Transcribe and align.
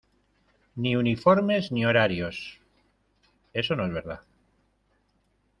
ni 0.85 0.93
uniformes 1.01 1.69
ni 1.75 1.85
horarios... 1.85 2.41
eso 3.53 3.75
no 3.75 3.85
es 3.85 3.93
verdad. 3.93 4.21